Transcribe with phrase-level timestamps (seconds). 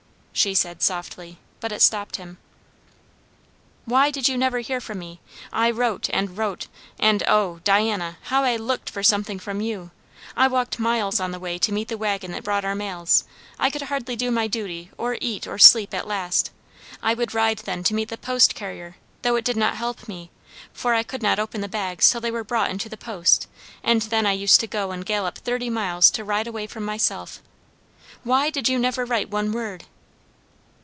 [0.33, 2.37] she said softly, but it stopped him.
[3.85, 5.19] "Why did you never hear from me?
[5.53, 9.91] I wrote, and wrote, and O, Diana, how I looked for something from you!
[10.35, 13.25] I walked miles on the way to meet the waggon that brought our mails;
[13.59, 16.49] I could hardly do my duty, or eat, or sleep, at last.
[17.03, 20.31] I would ride then to meet the post carrier, though it did not help me,
[20.73, 23.47] for I could not open the bags till they were brought into the post;
[23.83, 27.43] and then I used to go and gallop thirty miles to ride away from myself.
[28.23, 29.83] Why did you never write one word?"